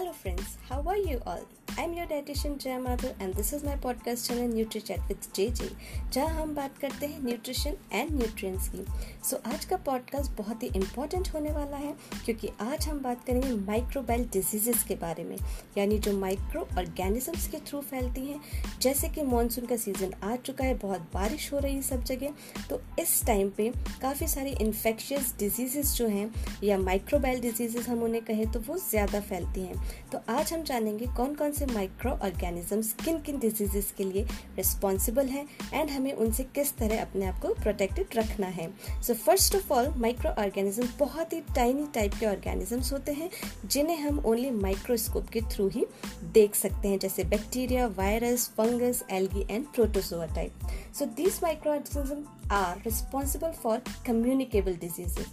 [0.00, 1.46] Hello friends, how are you all?
[1.80, 5.68] I'm your dietitian Jaya Madhu and this is my podcast channel NutriChat with JJ
[6.12, 8.84] जहाँ हम बात करते हैं nutrition and nutrients की।
[9.24, 11.94] सो so, आज का पॉडकास्ट बहुत ही इम्पोर्टेंट होने वाला है
[12.24, 15.36] क्योंकि आज हम बात करेंगे माइक्रोबाइल डिजीजेस के बारे में
[15.78, 18.40] यानी जो माइक्रो ऑर्गेनिजम्स के थ्रू फैलती हैं।
[18.82, 22.34] जैसे कि मानसून का सीज़न आ चुका है बहुत बारिश हो रही है सब जगह
[22.70, 23.70] तो इस टाइम पे
[24.02, 26.30] काफ़ी सारी इन्फेक्शियस डिजीजेस जो हैं
[26.64, 29.80] या माइक्रोबाइल डिजीजेस हम उन्हें कहें तो वो ज़्यादा फैलती हैं।
[30.12, 34.22] तो आज हम जानेंगे कौन कौन से माइक्रो ऑर्गेनिजम्स किन किन डिजीजेस के लिए
[34.56, 38.68] रिस्पॉन्सिबल हैं एंड हमें उनसे किस तरह अपने आप को प्रोटेक्टेड रखना है।
[39.02, 39.92] So first of all
[40.42, 43.30] microorganism बहुत ही टाइनी टाइप के ऑर्गेनिजम्स होते हैं,
[43.66, 45.86] जिन्हें हम ओनली माइक्रोस्कोप के थ्रू ही
[46.32, 50.68] देख सकते हैं, जैसे bacteria virus fungus algae and protozoa type
[50.98, 55.26] so this microorganism are responsible for communicable diseases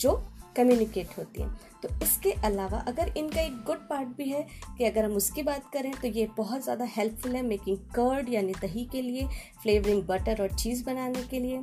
[0.00, 0.12] जो
[0.56, 1.50] कम्युनिकेट होती हैं।
[1.82, 4.46] तो इसके अलावा अगर इनका एक गुड पार्ट भी है
[4.78, 8.52] कि अगर हम उसकी बात करें तो ये बहुत ज़्यादा हेल्पफुल है मेकिंग कर्ड यानी
[8.52, 9.26] दही के लिए
[9.62, 11.62] फ्लेवरिंग बटर और चीज़ बनाने के लिए।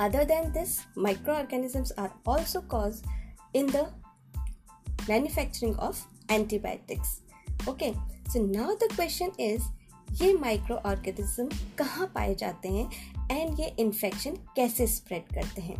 [0.00, 0.78] Other than this
[1.34, 3.02] microorganisms are also cause
[3.56, 3.86] in the
[5.10, 7.20] manufacturing of antibiotics
[7.68, 7.92] okay
[8.30, 9.62] so now the question is
[10.22, 11.48] ये माइक्रो ऑर्गेनिज्म
[11.78, 12.90] कहाँ पाए जाते हैं?
[13.30, 15.76] एंड ये इन्फेक्शन कैसे स्प्रेड करते हैं?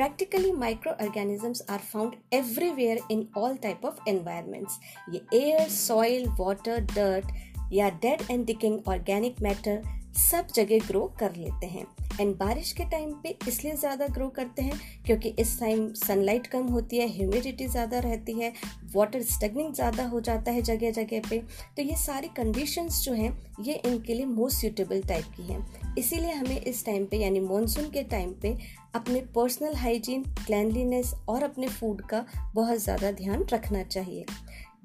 [0.00, 4.78] Practically, microorganisms are found everywhere in all type of environments.
[5.14, 7.32] ये air, soil, water, dirt
[7.72, 9.74] या dead and decaying organic matter
[10.12, 11.86] सब जगह ग्रो कर लेते हैं।
[12.20, 16.66] एंड बारिश के टाइम पे इसलिए ज़्यादा ग्रो करते हैं, क्योंकि इस टाइम सनलाइट कम
[16.68, 18.52] होती है ह्यूमिडिटी ज़्यादा रहती है
[18.94, 21.38] वाटर स्टगनिंग ज़्यादा हो जाता है जगह जगह पे।
[21.76, 26.32] तो ये सारी कंडीशंस जो हैं, ये इनके लिए मोस्ट सूटेबल टाइप की हैं। इसीलिए
[26.32, 28.56] हमें इस टाइम पे, यानी मानसून के टाइम पे,
[28.94, 34.24] अपने पर्सनल हाइजीन क्लैनलीनेस और अपने फ़ूड का बहुत ज़्यादा ध्यान रखना चाहिए।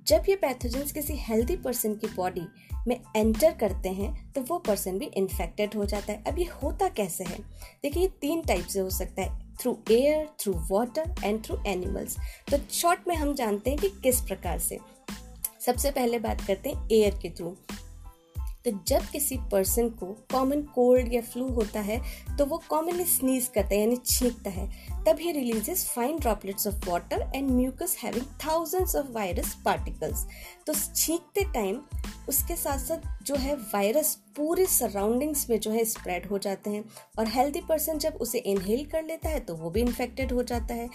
[0.08, 2.42] जब ये पैथोजेंस किसी हेल्दी पर्सन की बॉडी
[2.88, 6.90] में एंटर करते हैं तो वो पर्सन भी इन्फेक्टेड हो जाता है। अब ये होता
[6.90, 7.38] कैसे है?
[7.84, 12.18] देखिए, ये तीन टाइप से हो सकता है। Through air through water and through animals
[12.52, 14.80] तो शॉर्ट में हम जानते हैं कि किस प्रकार से।
[15.66, 17.56] सबसे पहले बात करते हैं एयर के थ्रू
[18.66, 22.00] तो जब किसी पर्सन को कॉमन कोल्ड या फ्लू होता है
[22.38, 24.68] तो वो कॉमनली स्नीज करता है, यानी छींकता है।
[25.06, 30.26] तब ही releases fine droplets of water and mucus having thousands of virus particles
[30.68, 31.82] तो छींकते टाइम
[32.30, 36.84] उसके साथ साथ जो है वायरस पूरे सराउंडिंग्स में जो है स्प्रेड हो जाते हैं
[37.20, 40.74] और हेल्दी पर्सन जब उसे इनहेल कर लेता है तो वो भी इन्फेक्टेड हो जाता
[40.74, 40.90] है।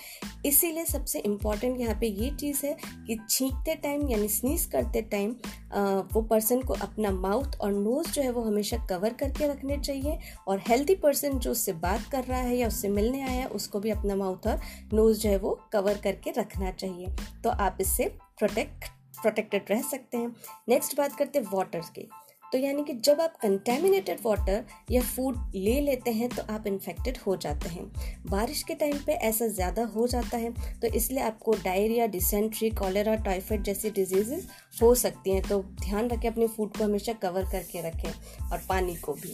[0.46, 2.76] इसीलिए सबसे इंपॉर्टेंट यहाँ पे ये चीज़ है
[3.06, 5.34] कि छींकते टाइम यानी स्नीज करते टाइम
[6.14, 10.18] वो पर्सन को अपना माउथ और नोज़ जो है वो हमेशा कवर करके रखने चाहिए
[10.48, 13.80] और हेल्दी पर्सन जो उससे बात कर रहा है या उससे मिलने आया है उसको
[13.80, 14.60] भी अपना माउथ और
[14.94, 18.04] नोज़ जो है वो कवर करके रखना चाहिए। तो आप इससे
[18.38, 20.34] प्रोटेक्ट प्रोटेक्टेड रह सकते हैं।
[20.68, 22.08] नेक्स्ट बात करते हैं वाटर की।
[22.44, 27.18] तो यानी कि जब आप कंटेमिनेटेड वाटर या फ़ूड ले लेते हैं तो आप इन्फेक्टेड
[27.26, 27.84] हो जाते हैं।
[28.26, 33.14] बारिश के टाइम पे ऐसा ज़्यादा हो जाता है तो इसलिए आपको डायरिया डिसेंट्री कॉलेरा
[33.24, 34.46] टाइफाइड जैसी डिजीजेस
[34.82, 38.10] हो सकती हैं। तो ध्यान रखें, अपने फ़ूड को हमेशा कवर करके रखें
[38.50, 39.32] और पानी को भी।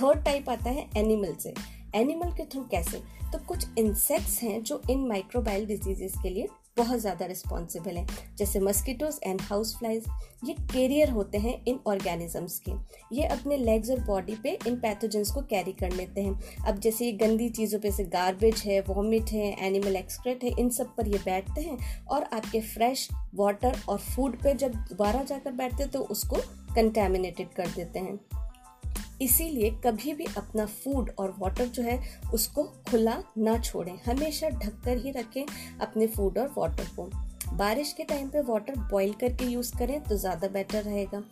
[0.00, 1.54] थर्ड टाइप आता है एनिमल से।
[1.96, 3.02] एनिमल के थ्रू कैसे?
[3.32, 8.06] तो कुछ इंसेक्ट्स हैं जो इन माइक्रोबाइल डिजीजेस के लिए बहुत ज़्यादा रिस्पॉन्सिबल हैं।
[8.38, 10.04] जैसे मस्कीटोज एंड हाउस फ्लाइज
[10.44, 12.72] ये कैरियर होते हैं इन ऑर्गेनिजम्स के।
[13.12, 17.04] ये अपने लेग्स और बॉडी पे इन पैथोजेंस को कैरी कर लेते हैं। अब जैसे
[17.06, 21.08] ये गंदी चीज़ों पे से गार्बेज है वॉमिट है एनिमल एक्सक्रेट है, इन सब पर
[21.08, 25.92] ये बैठते हैं और आपके फ्रेश वाटर और फ़ूड पे जब दोबारा जाकर बैठते हैं
[25.92, 26.36] तो उसको
[26.74, 28.18] कंटेमिनेटेड कर देते हैं।
[29.20, 31.98] इसीलिए कभी भी अपना फ़ूड और वाटर जो है,
[32.34, 35.44] उसको खुला ना छोड़ें। हमेशा ढककर ही रखें
[35.80, 37.10] अपने फ़ूड और वाटर को।
[37.56, 41.22] बारिश के टाइम पे वाटर बॉईल करके यूज़ करें तो ज़्यादा बेटर रहेगा।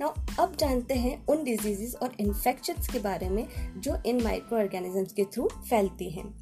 [0.00, 3.46] नाउ अब जानते हैं उन डिज़ीज़ और इन्फेक्शन के बारे में
[3.78, 6.32] जो इन माइक्रो ऑर्गेनिजम्स के थ्रू फैलती हैं।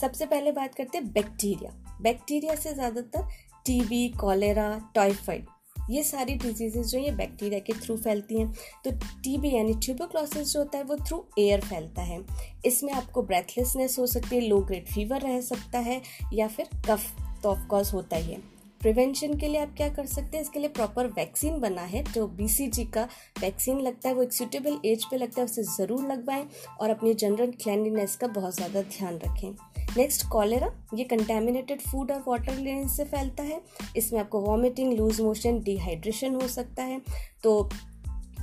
[0.00, 1.70] सबसे पहले बात करते हैं बैक्टीरिया
[2.02, 3.28] बैक्टीरिया से ज़्यादातर
[3.66, 5.46] टीबी कॉलेरा टाइफाइड
[5.90, 8.52] ये सारी डिजीजेज जो ये बैक्टीरिया के थ्रू फैलती हैं
[8.84, 8.90] तो
[9.24, 12.20] टीबी यानी ट्यूबोक्लोसिस जो होता है वो थ्रू एयर फैलता है।
[12.66, 16.00] इसमें आपको ब्रेथलेसनेस हो सकती है लो ग्रेड फीवर रह सकता है,
[16.32, 18.40] या फिर कफ तो ऑफकोर्स होता ही है।
[18.80, 22.26] प्रिवेंशन के लिए आप क्या कर सकते हैं, इसके लिए प्रॉपर वैक्सीन बना है, जो
[22.28, 23.08] बीसीजी का
[23.40, 26.46] वैक्सीन लगता है, वो एक सूटेबल एज पे लगता है, उसे ज़रूर लगवाएँ
[26.80, 29.54] और अपनी जनरल क्लैंडीनेस का बहुत ज़्यादा ध्यान रखें।
[29.96, 33.60] नेक्स्ट कॉलेरा ये कंटेमिनेटेड फ़ूड और वाटर लेने से फैलता है।
[33.96, 37.00] इसमें आपको वॉमिटिंग लूज मोशन डिहाइड्रेशन हो सकता है।
[37.42, 37.68] तो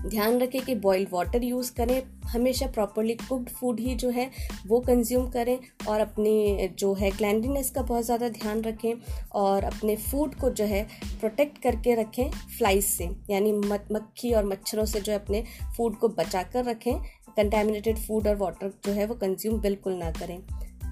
[0.03, 4.29] ध्यान रखें कि बॉइल्ड वाटर यूज़ करें। हमेशा प्रॉपरली कुक्ड फ़ूड ही जो है,
[4.67, 5.57] वो कंज्यूम करें
[5.88, 8.94] और अपनी जो है क्लैंडीनेस का बहुत ज़्यादा ध्यान रखें
[9.33, 10.83] और अपने फ़ूड को जो है
[11.19, 15.44] प्रोटेक्ट करके रखें फ्लाइज से। यानी मक्खी और मच्छरों से जो है अपने
[15.77, 16.94] फ़ूड को बचा कर रखें।
[17.38, 20.39] कंटेमिनेटेड फ़ूड और वाटर जो है वो कंज्यूम बिल्कुल ना करें।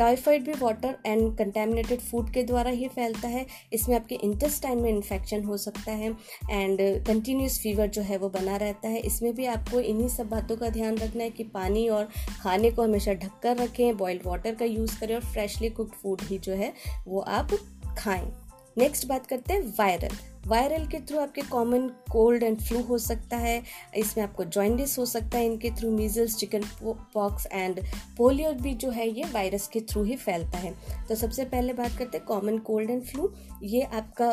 [0.02, 4.90] टाइफाइड भी वाटर एंड कंटेमिनेटेड फ़ूड के द्वारा ही फैलता है। इसमें आपके इंटेस्टाइन में
[4.90, 6.10] इन्फेक्शन हो सकता है
[6.52, 10.58] एंड कंटिन्यूस फीवर जो है वो बना रहता है। इसमें भी आपको इन्हीं सब बातों
[10.58, 12.10] का ध्यान रखना है कि पानी और
[12.42, 16.38] खाने को हमेशा ढककर रखें बॉइल्ड वाटर का यूज़ करें और फ्रेशली कुकड फ़ूड ही
[16.40, 16.74] जो है
[17.08, 17.58] वो आप
[17.98, 18.32] खाएँ।
[18.78, 20.16] नेक्स्ट बात करते हैं वायरल
[20.48, 23.62] वायरल के थ्रू आपके कॉमन कोल्ड एंड फ्लू हो सकता है।
[23.98, 26.38] इसमें आपको जॉइंडिस हो सकता है इनके through measles
[26.84, 27.80] chickenpox and
[28.18, 30.74] polio भी जो है ये वायरस के थ्रू ही फैलता है।
[31.08, 33.32] तो सबसे पहले बात करते हैं कॉमन कोल्ड एंड फ्लू
[33.64, 34.30] ये आपका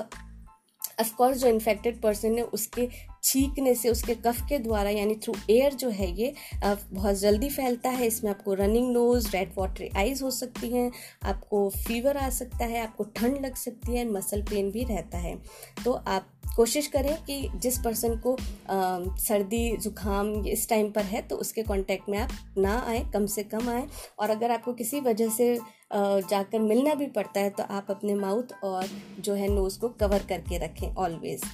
[1.00, 2.88] अफकोर्स जो इन्फेक्टेड पर्सन है, उसके
[3.28, 6.32] छींकने से उसके कफ के द्वारा यानी थ्रू एयर जो है ये
[6.62, 10.90] बहुत जल्दी फैलता है। इसमें आपको running nose red water eyes हो सकती हैं
[11.25, 15.36] आपको फीवर आ सकता है आपको ठंड लग सकती है मसल पेन भी रहता है।
[15.84, 21.22] तो आप कोशिश करें कि जिस पर्सन को आ, सर्दी ज़ुकाम इस टाइम पर है
[21.22, 23.86] तो उसके कांटेक्ट में आप ना आए कम से कम आए।
[24.19, 25.54] और अगर आपको किसी वजह से
[25.92, 28.88] जाकर मिलना भी पड़ता है तो आप अपने माउथ और
[29.20, 31.44] जो है नोज़ को कवर करके रखें ऑलवेज़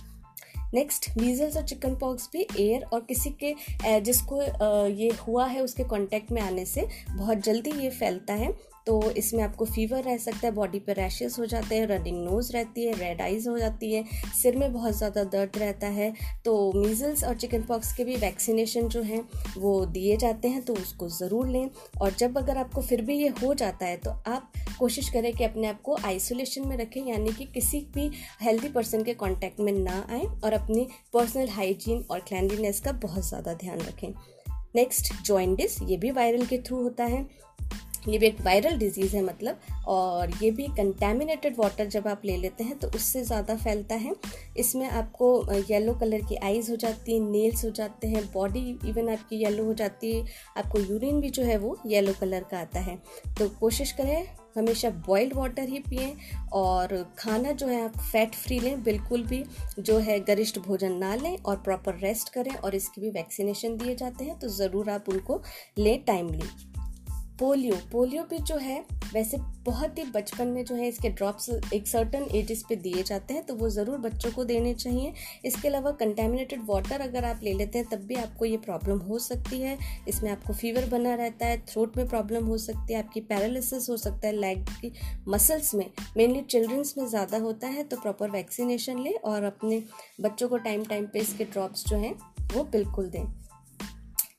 [0.75, 4.43] नेक्स्ट मीजल्स और चिकन पॉक्स भी एयर और किसी के जिसको
[4.89, 8.53] ये हुआ है उसके कांटेक्ट में आने से बहुत जल्दी ये फैलता है।
[8.87, 12.53] तो इसमें आपको फीवर रह सकता है बॉडी पर रैशेस हो जाते हैं रनिंग नोज़
[12.53, 14.05] रहती है रेड आइज़ हो जाती है,
[14.43, 16.13] सिर में बहुत ज़्यादा दर्द रहता है
[16.45, 19.23] तो मीजल्स और चिकन पॉक्स के भी वैक्सीनेशन जो हैं,
[19.57, 21.69] वो दिए जाते हैं तो उसको ज़रूर लें।
[22.01, 25.45] और जब अगर आपको फिर भी ये हो जाता है तो आप कोशिश करें कि
[25.45, 28.11] अपने आप को आइसोलेशन में रखें, यानी कि किसी भी
[28.43, 33.29] हेल्दी पर्सन के कॉन्टैक्ट में ना आए और अपनी पर्सनल हाइजीन और क्लैंडलीनेस का बहुत
[33.29, 34.09] ज़्यादा ध्यान रखें।
[34.77, 37.27] नेक्स्ट जॉइंडिस ये भी वायरल के थ्रू होता है।
[38.09, 42.37] ये भी एक वायरल डिज़ीज़ है मतलब और ये भी कंटेमिनेटेड वाटर जब आप ले
[42.37, 44.15] लेते हैं तो उससे ज़्यादा फैलता है।
[44.57, 45.31] इसमें आपको
[45.71, 49.65] येलो कलर की आइज़ हो जाती है नेल्स हो जाते हैं बॉडी इवन आपकी येलो
[49.65, 50.25] हो जाती है,
[50.57, 52.97] आपको यूरिन भी जो है वो येलो कलर का आता है।
[53.39, 56.15] तो कोशिश करें, हमेशा बॉइल्ड वाटर ही पिए,
[56.53, 59.45] और खाना जो है आप फैट फ्री लें, बिल्कुल भी
[59.81, 63.95] जो है गरिष्ठ भोजन ना लें, और प्रॉपर रेस्ट करें, और इसकी भी वैक्सीनेशन दिए
[63.95, 65.43] जाते हैं तो ज़रूर आप उनको
[65.79, 66.49] लें टाइमली
[67.35, 71.87] पोलियो पोलियो भी जो है, वैसे बहुत ही बचपन में जो है इसके ड्रॉप्स एक
[71.89, 75.13] सर्टन एजेस पे दिए जाते हैं तो वो ज़रूर बच्चों को देने चाहिए।
[75.45, 79.19] इसके अलावा कंटेमिनेटेड वाटर अगर आप ले लेते हैं, तब भी आपको ये प्रॉब्लम हो
[79.21, 79.77] सकती है।
[80.09, 83.97] इसमें आपको फीवर बना रहता है थ्रोट में प्रॉब्लम हो सकती है, आपकी पैरालिसिस हो
[83.99, 84.93] सकता है लेग की
[85.29, 89.83] मसल्स में। मेनली चिल्ड्रंस में ज़्यादा होता है तो प्रॉपर वैक्सीनेशन लें और अपने
[90.21, 92.15] बच्चों को टाइम टाइम पर इसके ड्रॉप्स जो हैं,
[92.55, 93.25] वो बिल्कुल दें।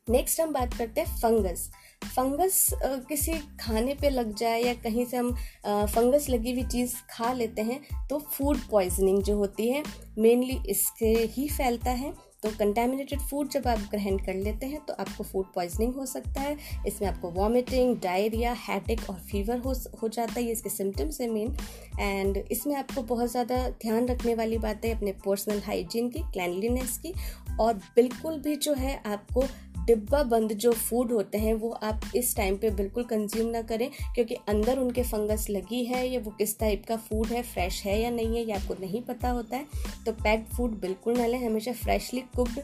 [0.10, 1.70] नेक्स्ट हम बात करते हैं फंगस
[2.06, 2.68] फंगस
[3.10, 5.34] किसी खाने पे लग जाए या कहीं से हम
[5.66, 7.80] फंगस लगी हुई चीज़ खा लेते हैं
[8.10, 9.84] तो फ़ूड पॉइजनिंग जो होती है
[10.20, 12.14] मेनली इससे ही फैलता है।
[12.44, 16.42] तो कंटेमिनेटेड फ़ूड जब आप ग्रहण कर लेते हैं तो आपको फ़ूड पॉइजनिंग हो सकता
[16.42, 16.58] है।
[16.88, 21.30] इसमें आपको वॉमिटिंग डायरिया हैटिक और फीवर हो हो जाता है, ये इसके सिम्टम्स है
[21.30, 21.56] मेन
[22.00, 26.98] एंड इसमें आपको बहुत ज़्यादा ध्यान रखने वाली बात है अपने पर्सनल हाइजीन की क्लैनलीनेस
[26.98, 27.14] की,
[27.60, 29.44] और बिल्कुल भी जो है आपको
[29.86, 33.90] डिब्बा बंद जो फ़ूड होते हैं, वो आप इस टाइम पे बिल्कुल कंज्यूम ना करें,
[34.16, 38.00] क्योंकि अंदर उनके फंगस लगी है, या वो किस टाइप का फ़ूड है फ्रेश है
[38.02, 39.66] या नहीं है, ये आपको नहीं पता होता है।
[40.06, 42.62] तो पैक्ड फ़ूड बिल्कुल ना लें, हमेशा फ्रेशली कुकड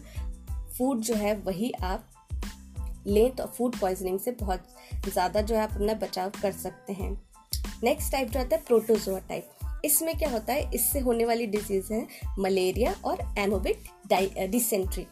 [0.77, 2.07] फ़ूड जो है, वही आप
[3.07, 4.67] लें तो फ़ूड पॉइजनिंग से बहुत
[5.07, 7.11] ज़्यादा जो है आप अपना बचाव कर सकते हैं।
[7.83, 9.49] नेक्स्ट टाइप जो आता है प्रोटोजोआ टाइप
[9.85, 12.05] इसमें क्या होता है, इससे होने वाली डिज़ीज़ है
[12.39, 13.83] मलेरिया और एनोबिक
[14.51, 15.05] डिसेंट्री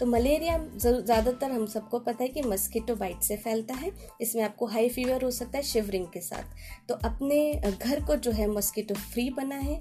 [0.00, 4.66] तो मलेरिया ज़्यादातर हम सबको पता है कि मस्कीटो बाइट से फैलता है। इसमें आपको
[4.66, 7.38] हाई फीवर हो सकता है शिवरिंग के साथ। तो अपने
[7.72, 9.80] घर को जो है मस्कीटो फ्री बना है।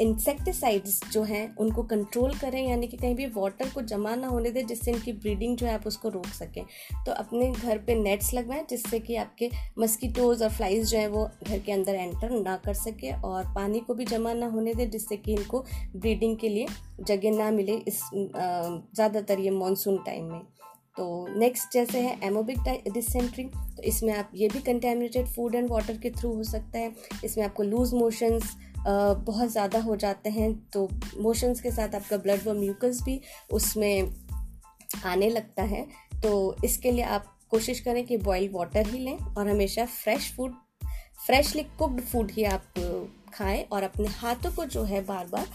[0.00, 4.50] इंसेक्टिसाइड्स जो हैं, उनको कंट्रोल करें, यानी कि कहीं भी वाटर को जमा ना होने
[4.50, 6.64] दें, जिससे इनकी ब्रीडिंग जो है, आप उसको रोक सकें।
[7.06, 11.28] तो अपने घर पे नेट्स लगवाएँ, जिससे कि आपके मस्कीटोज और फ्लाइज जो है, वो
[11.44, 14.88] घर के अंदर एंटर ना कर सके और पानी को भी जमा ना होने दें,
[14.90, 15.64] जिससे कि इनको
[15.96, 16.66] ब्रीडिंग के लिए
[17.02, 20.40] जगह ना मिले इस ज़्यादातर ये मानसून टाइम में।
[20.96, 21.04] तो
[21.38, 22.58] नेक्स्ट जैसे है एमोबिक
[22.92, 26.92] डिसेंट्री तो इसमें आप ये भी कंटेमिनेटेड फ़ूड एंड वाटर के थ्रू हो सकता है।
[27.24, 30.88] इसमें आपको लूज मोशंस बहुत ज़्यादा हो जाते हैं तो
[31.20, 33.20] मोशंस के साथ आपका ब्लड व म्यूकस भी
[33.52, 34.10] उसमें
[35.04, 35.86] आने लगता है।
[36.22, 40.52] तो इसके लिए आप कोशिश करें कि बॉयल वाटर ही लें और हमेशा fresh food
[41.26, 42.72] freshly cooked food ही आप
[43.34, 45.46] खाएँ और अपने हाथों को जो है बार बार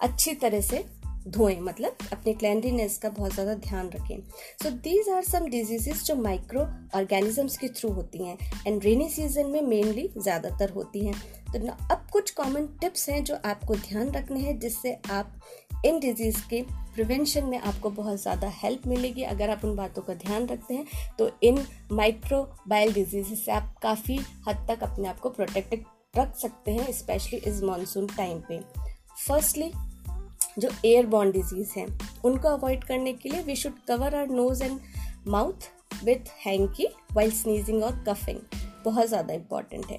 [0.00, 0.84] अच्छी तरह से
[1.28, 4.18] धोएँ मतलब अपने क्लैंडीनेस का बहुत ज़्यादा ध्यान रखें।
[4.62, 6.62] So these are some diseases जो माइक्रो
[6.96, 8.36] ऑर्गेनिजम्स के थ्रू होती हैं
[8.66, 11.14] एंड रेनी सीज़न में मेनली ज़्यादातर होती हैं।
[11.54, 15.40] तो अब कुछ कॉमन टिप्स हैं जो आपको ध्यान रखने हैं, जिससे आप
[15.84, 16.62] इन डिज़ीज़ के
[16.94, 20.86] प्रिवेंशन में आपको बहुत ज़्यादा हेल्प मिलेगी। अगर आप उन बातों का ध्यान रखते हैं
[21.18, 24.18] तो इन माइक्रोबायल डिज़ीज़ से आप काफ़ी
[24.48, 25.84] हद तक अपने आप को प्रोटेक्टेड
[26.14, 28.60] रख सकते हैं स्पेशली इस मानसून टाइम पे।
[29.18, 29.70] फर्स्टली
[30.58, 31.86] जो एयर बॉर्न डिज़ीज़ हैं,
[32.24, 34.78] उनको अवॉइड करने के लिए we should cover our nose and
[35.28, 35.70] mouth
[36.04, 38.38] with hanky while sneezing और कफिंग
[38.84, 39.98] बहुत ज़्यादा इंपॉर्टेंट है।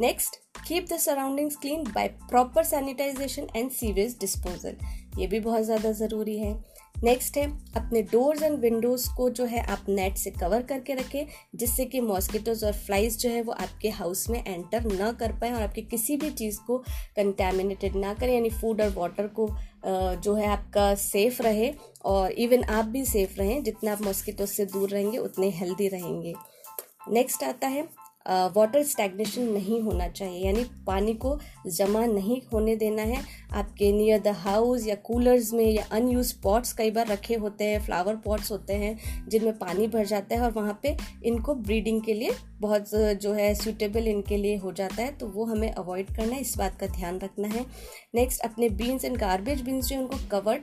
[0.00, 0.36] Next
[0.68, 4.76] keep the surroundings clean by proper sanitisation and sewage disposal
[5.18, 6.54] ये भी बहुत ज़्यादा ज़रूरी है।
[6.96, 7.44] नेक्स्ट है,
[7.76, 12.00] अपने डोर्स एंड विंडोज़ को जो है आप नेट से कवर करके रखें, जिससे कि
[12.00, 15.82] मॉस्किटोज और फ्लाइज जो है वो आपके हाउस में एंटर ना कर पाए और आपकी
[15.84, 16.78] किसी भी चीज़ को
[17.16, 19.48] कंटेमिनेटेड ना करें, यानी फ़ूड और वाटर को
[19.86, 21.72] जो है आपका सेफ़ रहे
[22.04, 26.34] और इवन आप भी सेफ़ रहें। जितना आप मॉस्किटोज से दूर रहेंगे, उतने हेल्दी रहेंगे।
[27.10, 27.88] नेक्स्ट आता है
[28.56, 33.20] वाटर स्टैग्नेशन नहीं होना चाहिए, यानी पानी को जमा नहीं होने देना है।
[33.52, 37.80] आपके नियर द हाउस या कूलर्स में या अनयूज पॉट्स कई बार रखे होते हैं
[37.84, 42.14] फ्लावर पॉट्स होते हैं, जिनमें पानी भर जाता है और वहाँ पे इनको ब्रीडिंग के
[42.14, 46.34] लिए बहुत जो है सूटेबल इनके लिए हो जाता है तो वो हमें अवॉइड करना
[46.34, 47.64] है, इस बात का ध्यान रखना है।
[48.14, 50.62] नेक्स्ट अपने बीन्स एंड गार्बेज बीन्स जो उनको कवर्ड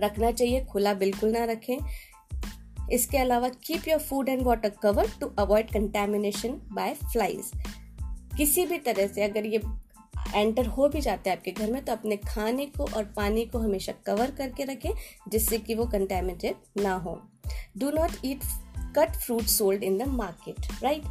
[0.00, 1.78] रखना चाहिए, खुला बिल्कुल ना रखें।
[2.92, 7.50] इसके अलावा keep your food and water cover to avoid contamination by flies
[8.36, 9.60] किसी भी तरह से अगर ये
[10.34, 13.58] एंटर हो भी जाते हैं आपके घर में तो अपने खाने को और पानी को
[13.58, 14.90] हमेशा कवर करके रखें,
[15.28, 17.20] जिससे कि वो कंटेमिनेटेड ना हो।
[17.78, 18.44] Do not eat
[18.96, 21.02] cut fruit sold in the market right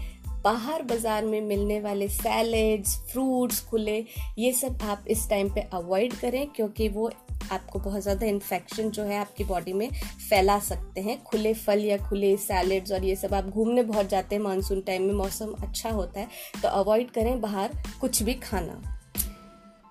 [0.43, 3.97] बाहर बाज़ार में मिलने वाले सैलेड्स फ्रूट्स खुले,
[4.37, 7.09] ये सब आप इस टाइम पे अवॉइड करें, क्योंकि वो
[7.51, 9.89] आपको बहुत ज़्यादा इन्फेक्शन जो है आपकी बॉडी में
[10.29, 14.35] फैला सकते हैं। खुले फल या खुले सैलड्स और ये सब, आप घूमने बहुत जाते
[14.35, 16.27] हैं मानसून टाइम में मौसम अच्छा होता है
[16.61, 18.81] तो अवॉइड करें बाहर कुछ भी खाना।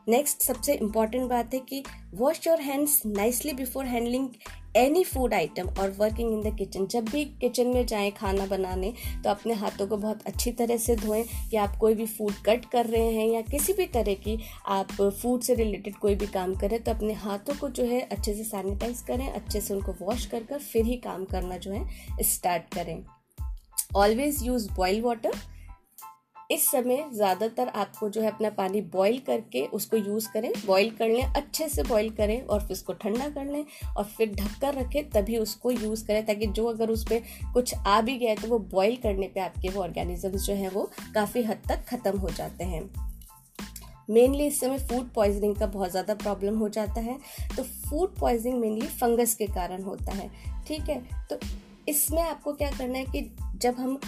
[0.08, 1.82] नेक्स्ट सबसे इंपॉर्टेंट बात है कि
[2.14, 4.28] wash your hands nicely before handling
[4.76, 8.92] any food item और वर्किंग इन द किचन जब भी किचन में जाएँ खाना बनाने
[9.24, 12.64] तो अपने हाथों को बहुत अच्छी तरह से धोएँ कि आप कोई भी फ़ूड कट
[12.64, 16.54] कर रहे हैं या किसी भी तरह की आप फ़ूड से रिलेटेड कोई भी काम
[16.54, 20.26] करें तो अपने हाथों को जो है अच्छे से सैनिटाइज करें, अच्छे से उनको वॉश
[20.26, 23.02] कर कर फिर ही काम करना जो है स्टार्ट करें।
[23.96, 25.32] ऑलवेज यूज़ बॉयल वाटर
[26.50, 31.08] इस समय ज़्यादातर आपको जो है अपना पानी बॉईल करके उसको यूज़ करें। बॉईल कर
[31.08, 33.64] लें, अच्छे से बॉईल करें और फिर उसको ठंडा कर लें
[33.96, 37.22] और फिर ढककर रखें, तभी उसको यूज़ करें ताकि जो अगर उस पर
[37.54, 40.90] कुछ आ भी गया तो वो बॉईल करने पे आपके वो ऑर्गेनिजम्स जो हैं वो
[41.14, 42.82] काफ़ी हद तक ख़त्म हो जाते हैं।
[44.10, 47.18] मेनली इस समय फ़ूड पॉइजनिंग का बहुत ज़्यादा प्रॉब्लम हो जाता है।
[47.56, 50.30] तो फ़ूड पॉइजनिंग मेनली फंगस के कारण होता है।
[50.66, 51.02] ठीक है?
[51.30, 51.38] तो
[51.88, 53.20] इसमें आपको क्या करना है कि
[53.54, 53.98] जब हम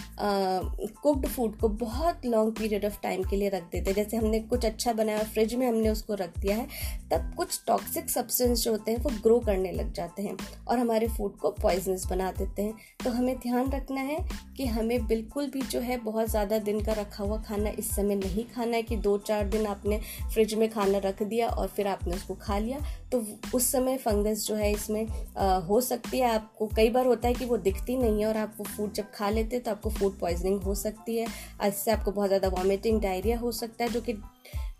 [1.01, 4.39] कुक्ड फ़ूड को बहुत लॉन्ग पीरियड ऑफ़ टाइम के लिए रख देते हैं जैसे हमने
[4.39, 6.67] कुछ अच्छा बनाया फ्रिज में हमने उसको रख दिया है
[7.11, 10.35] तब कुछ टॉक्सिक सब्सटेंस जो होते हैं वो ग्रो करने लग जाते हैं
[10.67, 12.73] और हमारे फ़ूड को पॉइजनस बना देते हैं।
[13.03, 14.17] तो हमें ध्यान रखना है
[14.57, 18.15] कि हमें बिल्कुल भी जो है बहुत ज़्यादा दिन का रखा हुआ खाना इस समय
[18.15, 19.99] नहीं खाना है कि दो चार दिन आपने
[20.33, 22.79] फ्रिज में खाना रख दिया और फिर आपने उसको खा लिया।
[23.11, 23.23] तो
[23.53, 25.05] उस समय फंगस जो है इसमें
[25.37, 28.37] आ, हो सकती है आपको कई बार होता है कि वो दिखती नहीं है और
[28.37, 31.27] आप वो फ़ूड जब खा लेते हैं तो आपको फ़ूड पॉइजनिंग हो सकती है।
[31.67, 34.13] इससे आपको बहुत ज़्यादा वॉमिटिंग डायरिया हो सकता है, जो कि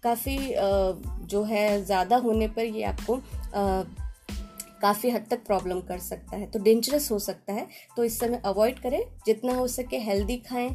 [0.03, 0.37] काफ़ी
[1.27, 3.19] जो है ज़्यादा होने पर ये आपको
[4.81, 8.41] काफ़ी हद तक प्रॉब्लम कर सकता है। तो डेंजरस हो सकता है। तो इस समय
[8.45, 10.69] अवॉइड करें, जितना हो सके हेल्दी खाएँ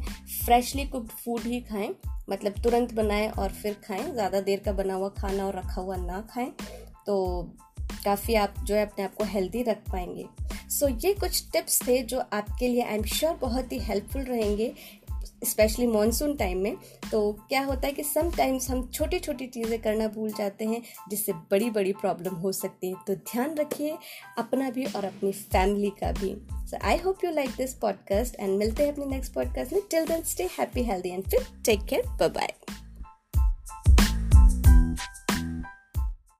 [0.45, 1.93] फ्रेशली कुक्ड फ़ूड ही खाएँ
[2.29, 5.95] मतलब तुरंत बनाएँ और फिर खाएँ, ज़्यादा देर का बना हुआ खाना और रखा हुआ
[5.97, 6.51] ना खाएँ
[7.05, 7.15] तो
[8.05, 10.25] काफ़ी आप जो है अपने आप को हेल्दी रख पाएँगे।
[10.69, 14.21] सो so, ये कुछ टिप्स थे जो आपके लिए आई एम श्योर बहुत ही हेल्पफुल
[14.21, 14.73] रहेंगे
[15.45, 16.75] स्पेशली मानसून टाइम में।
[17.11, 21.33] तो क्या होता है कि समटाइम्स हम छोटी छोटी चीज़ें करना भूल जाते हैं जिससे
[21.51, 23.97] बड़ी बड़ी प्रॉब्लम हो सकती है। तो ध्यान रखिए
[24.37, 26.35] अपना भी और अपनी फैमिली का भी।
[26.67, 30.05] So I hope you like this podcast and मिलते हैं अपने नेक्स्ट पॉडकास्ट में। Till
[30.05, 32.53] then stay happy healthy and fit take care bye bye